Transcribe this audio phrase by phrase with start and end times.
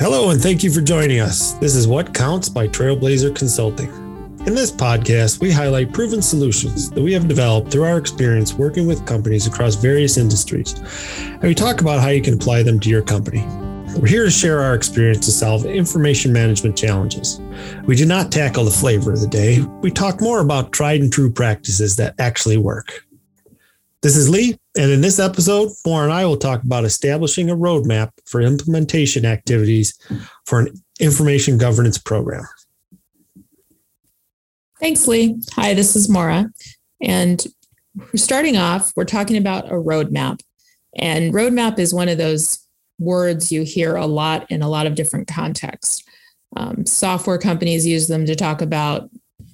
[0.00, 1.54] Hello, and thank you for joining us.
[1.54, 3.88] This is What Counts by Trailblazer Consulting.
[4.46, 8.86] In this podcast, we highlight proven solutions that we have developed through our experience working
[8.86, 10.74] with companies across various industries.
[11.18, 13.44] And we talk about how you can apply them to your company.
[13.98, 17.40] We're here to share our experience to solve information management challenges.
[17.84, 19.62] We do not tackle the flavor of the day.
[19.80, 23.04] We talk more about tried and true practices that actually work.
[24.02, 27.56] This is Lee, and in this episode, Maura and I will talk about establishing a
[27.56, 29.98] roadmap for implementation activities
[30.46, 30.68] for an
[31.00, 32.44] information governance program.
[34.78, 35.40] Thanks, Lee.
[35.54, 36.48] Hi, this is Maura.
[37.02, 37.44] And
[38.14, 40.40] starting off, we're talking about a roadmap.
[40.96, 42.64] And roadmap is one of those
[43.00, 46.04] words you hear a lot in a lot of different contexts.
[46.56, 49.10] Um, software companies use them to talk about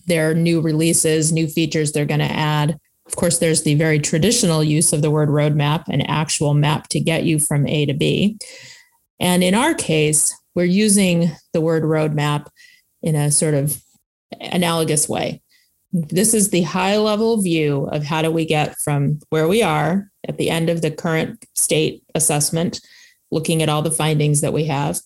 [0.07, 2.79] their new releases, new features they're going to add.
[3.07, 7.01] Of course, there's the very traditional use of the word roadmap, an actual map to
[7.01, 8.39] get you from A to B.
[9.21, 12.47] And in our case, we're using the word roadmap
[13.03, 13.83] in a sort of
[14.41, 15.43] analogous way.
[15.93, 20.11] This is the high level view of how do we get from where we are
[20.27, 22.81] at the end of the current state assessment,
[23.31, 24.99] looking at all the findings that we have,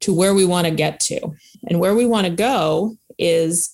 [0.00, 1.20] to where we want to get to.
[1.68, 3.70] And where we want to go is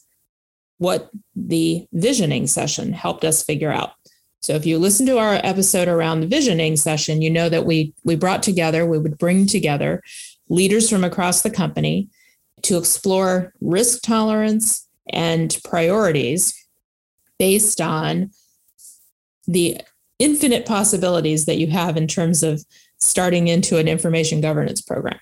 [0.79, 3.93] what the visioning session helped us figure out.
[4.41, 7.95] So if you listen to our episode around the visioning session, you know that we
[8.05, 10.03] we brought together, we would bring together
[10.49, 12.09] leaders from across the company
[12.63, 16.55] to explore risk tolerance and priorities
[17.39, 18.31] based on
[19.47, 19.81] the
[20.19, 22.65] infinite possibilities that you have in terms of
[22.99, 25.19] starting into an information governance program.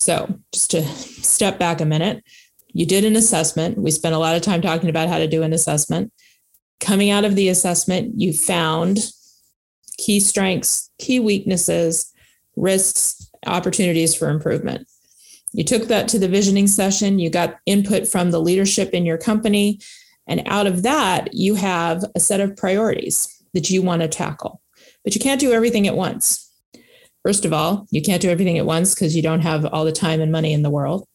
[0.00, 2.22] So, just to step back a minute,
[2.68, 3.78] you did an assessment.
[3.78, 6.12] We spent a lot of time talking about how to do an assessment.
[6.80, 8.98] Coming out of the assessment, you found
[9.96, 12.12] key strengths, key weaknesses,
[12.56, 14.86] risks, opportunities for improvement.
[15.52, 19.18] You took that to the visioning session, you got input from the leadership in your
[19.18, 19.80] company,
[20.26, 24.60] and out of that, you have a set of priorities that you want to tackle.
[25.02, 26.52] But you can't do everything at once.
[27.24, 29.92] First of all, you can't do everything at once because you don't have all the
[29.92, 31.07] time and money in the world.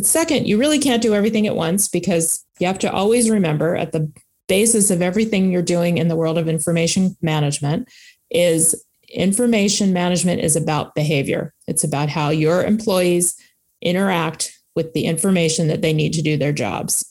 [0.00, 3.76] But second, you really can't do everything at once because you have to always remember
[3.76, 4.10] at the
[4.48, 7.86] basis of everything you're doing in the world of information management
[8.30, 11.52] is information management is about behavior.
[11.66, 13.36] It's about how your employees
[13.82, 17.04] interact with the information that they need to do their jobs.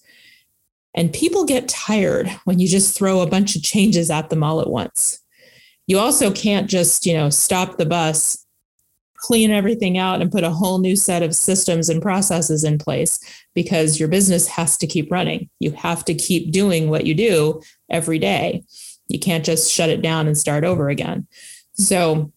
[0.95, 4.61] And people get tired when you just throw a bunch of changes at them all
[4.61, 5.19] at once.
[5.85, 8.38] You also can't just, you know, stop the bus,
[9.19, 13.19] clean everything out and put a whole new set of systems and processes in place
[13.53, 15.49] because your business has to keep running.
[15.59, 18.63] You have to keep doing what you do every day.
[19.07, 21.27] You can't just shut it down and start over again.
[21.73, 22.31] So,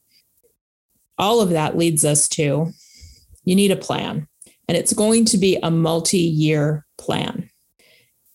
[1.19, 2.73] all of that leads us to
[3.45, 4.27] you need a plan,
[4.67, 7.51] and it's going to be a multi year plan.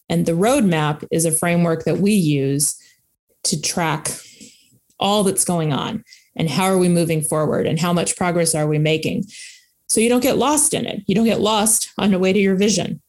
[0.09, 2.78] And the roadmap is a framework that we use
[3.44, 4.09] to track
[5.00, 6.03] all that's going on
[6.38, 9.25] and how are we moving forward and how much progress are we making.
[9.90, 11.03] So you don't get lost in it.
[11.08, 13.02] You don't get lost on the way to your vision.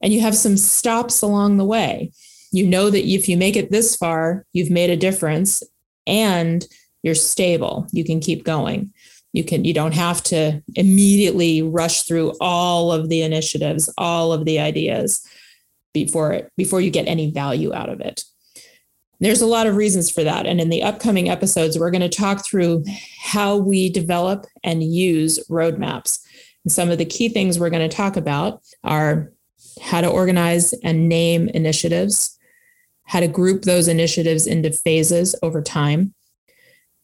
[0.00, 2.12] And you have some stops along the way.
[2.52, 5.62] You know that if you make it this far, you've made a difference
[6.06, 6.66] and
[7.02, 7.86] you're stable.
[7.92, 8.92] You can keep going.
[9.32, 14.44] You can you don't have to immediately rush through all of the initiatives, all of
[14.44, 15.26] the ideas
[15.94, 18.24] before it before you get any value out of it.
[19.22, 20.46] There's a lot of reasons for that.
[20.46, 22.82] And in the upcoming episodes, we're going to talk through
[23.22, 26.18] how we develop and use roadmaps.
[26.64, 29.32] And some of the key things we're going to talk about are
[29.80, 32.36] how to organize and name initiatives,
[33.04, 36.14] how to group those initiatives into phases over time,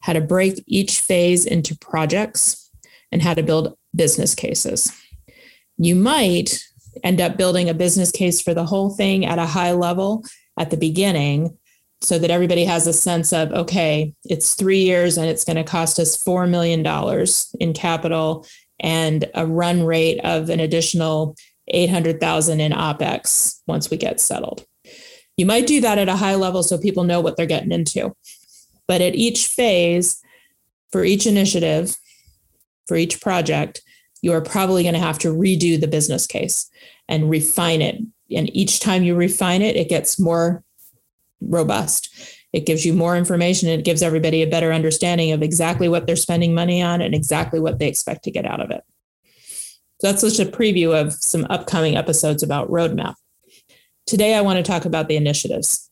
[0.00, 2.68] how to break each phase into projects,
[3.12, 4.92] and how to build business cases.
[5.76, 6.58] You might
[7.04, 10.24] end up building a business case for the whole thing at a high level
[10.58, 11.56] at the beginning
[12.00, 15.64] so that everybody has a sense of okay, it's three years and it's going to
[15.64, 16.86] cost us $4 million
[17.60, 18.46] in capital
[18.80, 21.36] and a run rate of an additional
[21.68, 24.64] 800,000 in OPEX once we get settled.
[25.36, 28.14] You might do that at a high level so people know what they're getting into.
[28.86, 30.20] But at each phase,
[30.90, 31.96] for each initiative,
[32.86, 33.82] for each project,
[34.22, 36.68] you are probably going to have to redo the business case
[37.08, 38.00] and refine it.
[38.34, 40.64] And each time you refine it, it gets more
[41.40, 42.10] robust.
[42.52, 46.16] It gives you Maura information it gives everybody a better understanding of exactly what they're
[46.16, 48.82] spending money on and exactly what they expect to get out of it.
[50.00, 53.14] So that's just a preview of some upcoming episodes about roadmap.
[54.06, 55.90] Today, I want to talk about the initiatives.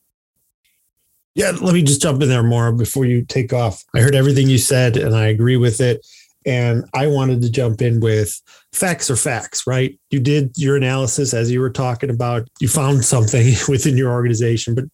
[1.35, 3.83] Yeah, let me just jump in there more before you take off.
[3.93, 6.03] I heard everything you said and I agree with it.
[6.47, 8.41] And I wanted to jump in with
[8.71, 9.99] facts are facts, right?
[10.09, 14.73] You did your analysis as you were talking about, you found something within your organization,
[14.73, 14.85] but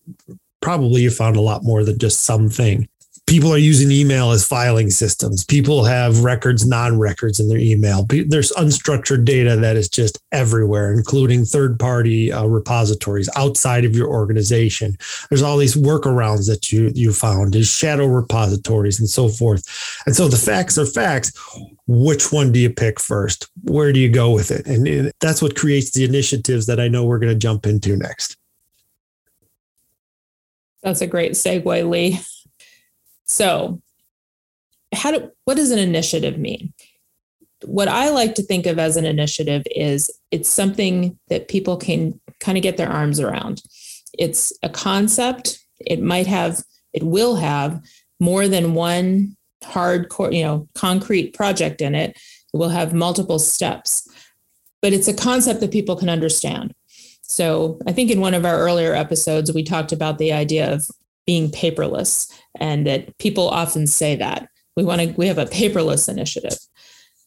[0.63, 2.87] probably you found a lot more than just something
[3.25, 5.45] people are using email as filing systems.
[5.45, 8.05] People have records, non records in their email.
[8.07, 14.07] There's unstructured data that is just everywhere, including third party uh, repositories outside of your
[14.07, 14.97] organization.
[15.29, 19.63] There's all these workarounds that you, you found, there's shadow repositories and so forth.
[20.05, 21.31] And so the facts are facts.
[21.87, 23.49] Which one do you pick first?
[23.63, 24.65] Where do you go with it?
[24.67, 28.37] And that's what creates the initiatives that I know we're going to jump into next.
[30.83, 32.19] That's a great segue, Lee.
[33.25, 33.81] So,
[34.93, 36.73] how do what does an initiative mean?
[37.65, 42.19] What I like to think of as an initiative is it's something that people can
[42.41, 43.61] kind of get their arms around.
[44.17, 45.59] It's a concept.
[45.79, 47.81] It might have, it will have
[48.19, 52.11] more than one hardcore, you know, concrete project in it.
[52.53, 54.07] It will have multiple steps,
[54.81, 56.73] but it's a concept that people can understand.
[57.23, 60.87] So I think in one of our earlier episodes, we talked about the idea of
[61.25, 64.47] being paperless and that people often say that.
[64.75, 66.57] We want to we have a paperless initiative.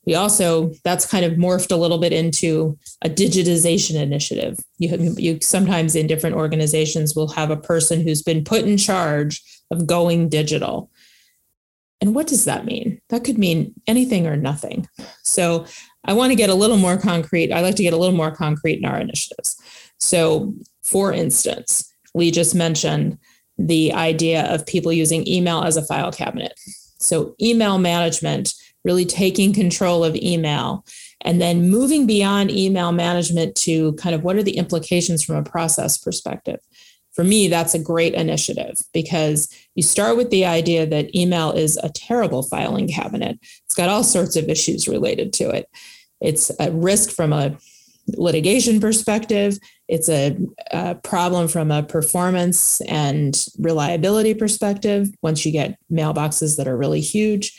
[0.04, 4.58] We also that's kind of morphed a little bit into a digitization initiative.
[4.78, 9.42] You, you sometimes in different organizations will have a person who's been put in charge
[9.70, 10.90] of going digital
[12.00, 14.86] and what does that mean that could mean anything or nothing
[15.22, 15.64] so
[16.04, 18.30] i want to get a little more concrete i like to get a little more
[18.30, 19.56] concrete in our initiatives
[19.98, 23.18] so for instance lee just mentioned
[23.58, 26.58] the idea of people using email as a file cabinet.
[26.98, 28.52] So, email management,
[28.84, 30.84] really taking control of email,
[31.22, 35.42] and then moving beyond email management to kind of what are the implications from a
[35.42, 36.60] process perspective.
[37.16, 41.78] For me, that's a great initiative because you start with the idea that email is
[41.78, 43.38] a terrible filing cabinet.
[43.64, 45.66] It's got all sorts of issues related to it.
[46.20, 47.56] It's a risk from a
[48.08, 49.58] litigation perspective.
[49.88, 50.36] It's a,
[50.72, 57.00] a, problem from a performance and reliability perspective once you get mailboxes that are really
[57.00, 57.58] huge.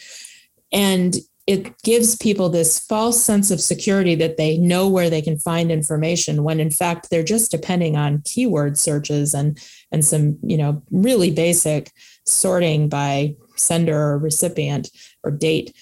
[0.72, 1.16] And
[1.48, 5.72] it gives people this false sense of security that they know where they can find
[5.72, 9.60] information when in fact they're just depending on keyword searches and
[9.92, 11.92] and some you know really basic
[12.26, 14.90] sorting by sender or recipient
[15.24, 15.76] or date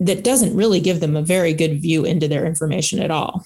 [0.00, 3.44] that doesn't really give them a very good view into their information at all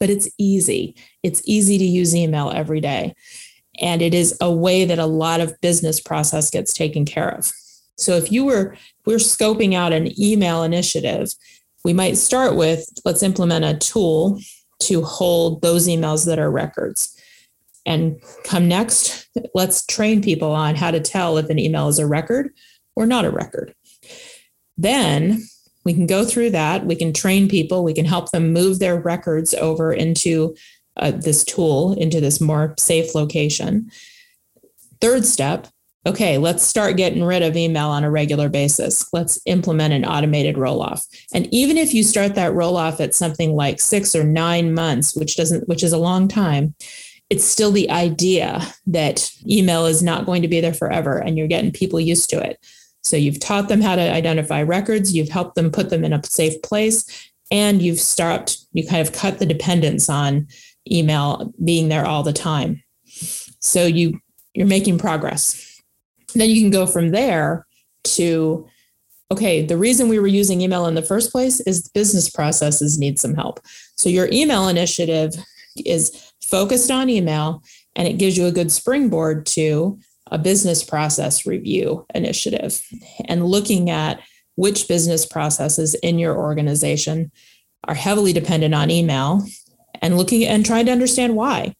[0.00, 0.96] but it's easy.
[1.22, 3.14] It's easy to use email every day.
[3.80, 7.52] And it is a way that a lot of business process gets taken care of.
[8.00, 8.76] So if you were
[9.06, 11.32] we're scoping out an email initiative,
[11.84, 14.40] we might start with let's implement a tool
[14.80, 17.16] to hold those emails that are records.
[17.86, 22.06] And come next, let's train people on how to tell if an email is a
[22.06, 22.50] record
[22.96, 23.74] or not a record.
[24.76, 25.42] Then
[25.84, 26.86] we can go through that.
[26.86, 27.84] We can train people.
[27.84, 30.54] We can help them move their records over into
[30.96, 33.90] uh, this tool, into this more safe location.
[35.00, 35.68] Third step
[36.06, 39.06] okay, let's start getting rid of email on a regular basis.
[39.12, 41.04] Let's implement an automated roll off.
[41.34, 45.14] And even if you start that roll off at something like six or nine months,
[45.14, 46.74] which doesn't, which is a long time,
[47.28, 51.46] it's still the idea that email is not going to be there forever and you're
[51.46, 52.58] getting people used to it.
[53.02, 56.24] So you've taught them how to identify records, you've helped them put them in a
[56.24, 60.48] safe place, and you've stopped, you kind of cut the dependence on
[60.90, 62.82] email being there all the time.
[63.60, 64.20] So you
[64.54, 65.69] you're making progress.
[66.34, 67.66] Then you can go from there
[68.04, 68.68] to
[69.32, 73.18] okay, the reason we were using email in the first place is business processes need
[73.18, 73.60] some help.
[73.94, 75.32] So your email initiative
[75.86, 77.62] is focused on email
[77.94, 79.98] and it gives you a good springboard to
[80.32, 82.82] a business process review initiative
[83.26, 84.20] and looking at
[84.56, 87.30] which business processes in your organization
[87.84, 89.44] are heavily dependent on email
[90.02, 91.74] and looking and trying to understand why.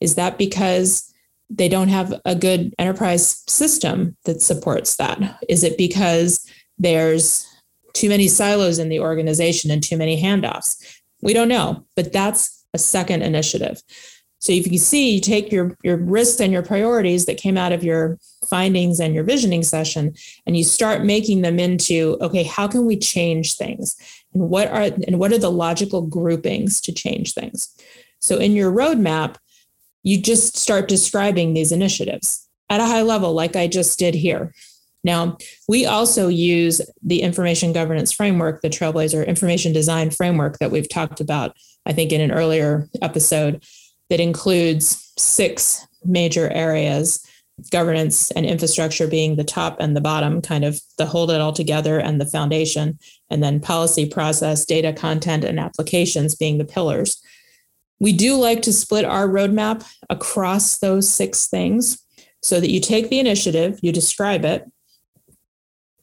[0.00, 1.13] Is that because
[1.56, 5.38] they don't have a good enterprise system that supports that?
[5.48, 6.44] Is it because
[6.78, 7.46] there's
[7.92, 11.00] too many silos in the organization and too many handoffs?
[11.22, 13.82] We don't know, but that's a second initiative.
[14.40, 17.72] So if you see, you take your your risks and your priorities that came out
[17.72, 22.68] of your findings and your visioning session, and you start making them into okay, how
[22.68, 23.96] can we change things,
[24.34, 27.74] and what are and what are the logical groupings to change things.
[28.20, 29.36] So in your roadmap,
[30.04, 34.54] you just start describing these initiatives at a high level, like I just did here.
[35.02, 35.36] Now,
[35.68, 41.20] we also use the information governance framework, the Trailblazer information design framework that we've talked
[41.20, 43.64] about, I think, in an earlier episode
[44.08, 47.26] that includes six major areas
[47.70, 51.52] governance and infrastructure being the top and the bottom, kind of the hold it all
[51.52, 52.98] together and the foundation,
[53.30, 57.22] and then policy, process, data, content, and applications being the pillars.
[58.00, 62.04] We do like to split our roadmap across those six things
[62.42, 64.70] so that you take the initiative, you describe it,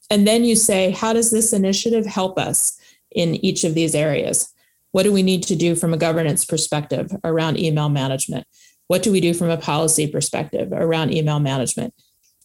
[0.10, 2.77] and then you say, how does this initiative help us
[3.12, 4.51] in each of these areas?
[4.91, 8.45] What do we need to do from a governance perspective around email management?
[8.88, 11.93] What do we do from a policy perspective around email management?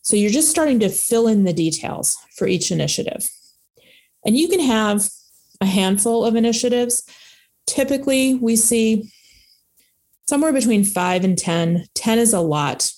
[0.02, 3.28] So you're just starting to fill in the details for each initiative.
[4.24, 5.08] And you can have
[5.60, 7.02] a handful of initiatives.
[7.66, 9.10] Typically, we see
[10.28, 11.86] somewhere between five and 10.
[11.94, 12.90] 10 is a lot.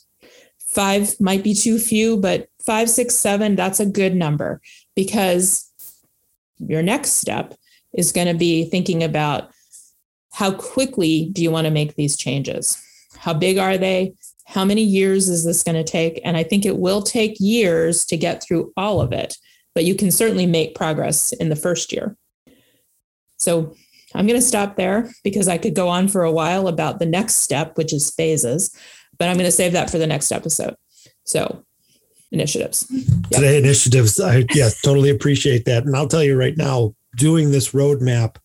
[0.67, 4.61] Five might be too few, but five, six, seven, that's a good number
[4.95, 5.71] because
[6.59, 7.55] your next step
[7.95, 9.51] is going to be thinking about
[10.33, 12.81] how quickly do you want to make these changes?
[13.17, 14.15] How big are they?
[14.47, 16.21] How many years is this going to take?
[16.25, 19.37] And I think it will take years to get through all of it,
[19.75, 22.17] but you can certainly make progress in the first year.
[23.37, 23.75] So
[24.15, 27.07] I'm going to stop there because I could go on for a while about the
[27.07, 28.75] next step, which is phases,
[29.19, 30.75] but I'm going to save that for the next episode.
[31.25, 31.65] So
[32.33, 32.87] initiatives.
[32.91, 33.31] Yep.
[33.31, 34.21] Today initiatives.
[34.21, 35.85] I yeah, totally appreciate that.
[35.85, 38.37] And I'll tell you right now, doing this roadmap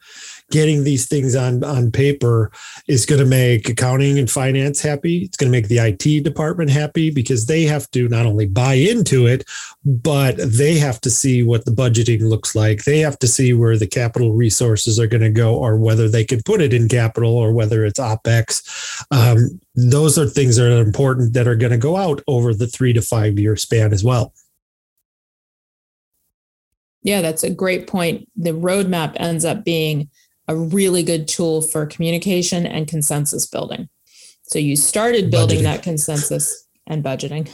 [0.52, 2.52] getting these things on on paper
[2.88, 5.24] is going to make accounting and finance happy.
[5.24, 8.74] It's going to make the IT department happy because they have to not only buy
[8.74, 9.46] into it
[9.86, 12.84] but they have to see what the budgeting looks like.
[12.84, 16.24] They have to see where the capital resources are going to go or whether they
[16.24, 19.04] can put it in capital or whether it's opex.
[19.12, 22.68] Um, those are things that are important that are going to go out over the
[22.68, 24.34] 3 to 5 year span as well.
[27.02, 28.30] Yeah, that's a great point.
[28.38, 30.10] The roadmap ends up being
[30.48, 33.90] a really good tool for communication and consensus building.
[34.44, 35.64] So you started building budgeting.
[35.64, 37.48] that consensus and budgeting.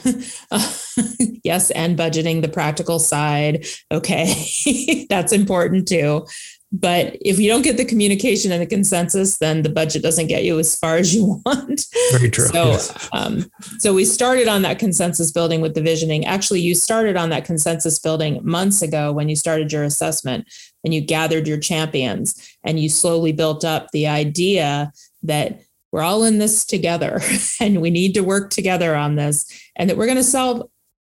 [1.44, 3.64] yes, and budgeting the practical side.
[3.92, 6.26] Okay, that's important too.
[6.72, 10.44] But if you don't get the communication and the consensus, then the budget doesn't get
[10.44, 11.86] you as far as you want.
[12.12, 12.46] Very true.
[12.46, 13.08] So, yes.
[13.12, 16.24] um, so we started on that consensus building with the visioning.
[16.24, 20.46] Actually, you started on that consensus building months ago when you started your assessment
[20.84, 25.60] and you gathered your champions and you slowly built up the idea that
[25.92, 27.20] we're all in this together
[27.60, 29.44] and we need to work together on this
[29.76, 30.68] and that we're going to solve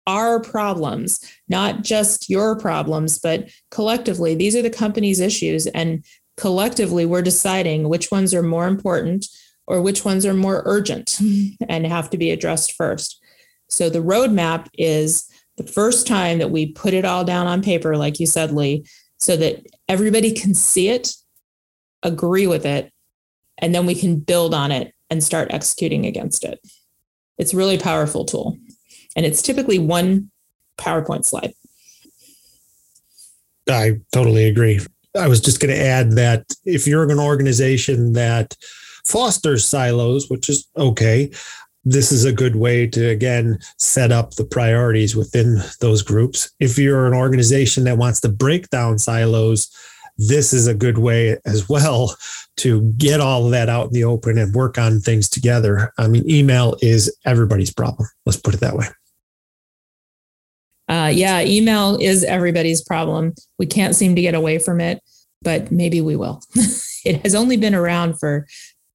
[0.08, 5.66] our problems, not just your problems, but collectively, these are the company's issues.
[5.68, 6.04] And
[6.36, 9.26] collectively, we're deciding which ones are more important
[9.66, 11.18] or which ones are more urgent
[11.68, 13.22] and have to be addressed first.
[13.68, 17.96] So the roadmap is the first time that we put it all down on paper,
[17.96, 18.86] like you said, Lee,
[19.18, 21.12] so that everybody can see it,
[22.02, 22.90] agree with it,
[23.58, 26.60] and then we can build on it and start executing against it.
[27.36, 28.56] It's a really powerful tool.
[29.18, 30.30] And it's typically one
[30.76, 31.52] PowerPoint slide.
[33.68, 34.78] I totally agree.
[35.18, 38.54] I was just going to add that if you're an organization that
[39.04, 41.32] fosters silos, which is okay,
[41.84, 46.52] this is a good way to again set up the priorities within those groups.
[46.60, 49.68] If you're an organization that wants to break down silos,
[50.16, 52.14] this is a good way as well
[52.58, 55.92] to get all of that out in the open and work on things together.
[55.98, 58.08] I mean, email is everybody's problem.
[58.24, 58.86] Let's put it that way
[60.88, 63.34] uh, yeah, email is everybody's problem.
[63.58, 65.02] We can't seem to get away from it,
[65.42, 66.42] but maybe we will.
[67.04, 68.46] it has only been around for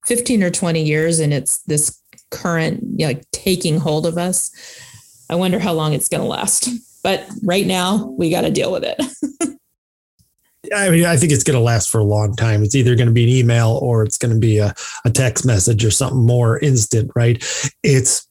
[0.06, 4.50] 15 or 20 years, and it's this current you know, like taking hold of us.
[5.30, 6.68] I wonder how long it's going to last.
[7.02, 8.98] But right now, we got to deal with it.
[10.74, 12.62] I mean, I think it's going to last for a long time.
[12.62, 14.74] It's either going to be an email or it's going to be a,
[15.04, 17.44] a text message or something more instant, right?
[17.82, 18.26] It's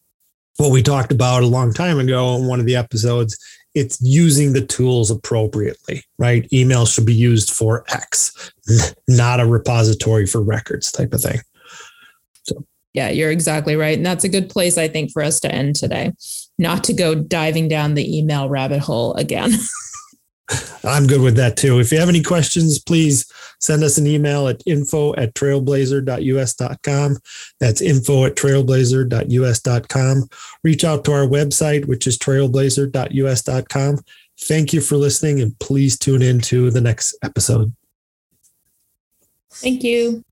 [0.58, 3.38] what we talked about a long time ago in one of the episodes
[3.76, 6.52] it's using the tools appropriately right?
[6.54, 8.52] Email should be used for x
[9.08, 11.40] not a repository for records type of thing.
[12.44, 12.66] So.
[12.94, 13.98] Yeah you're exactly right.
[13.98, 16.12] And that's a good place i think for us to end today.
[16.58, 19.52] Not to go diving down the email rabbit hole again
[20.84, 21.80] I'm good with that too.
[21.80, 23.26] If you have any questions, please
[23.60, 27.18] send us an email at info at trailblazer.us.com.
[27.60, 30.30] That's info at trailblazer.us.com.
[30.64, 34.00] Reach out to our website, which is trailblazer.us.com.
[34.42, 37.74] Thank you for listening and please tune in to the next episode.
[39.52, 40.24] Thank you.